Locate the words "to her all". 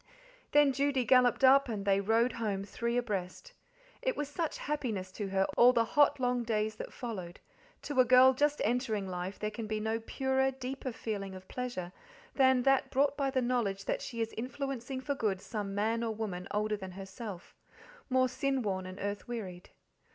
5.11-5.73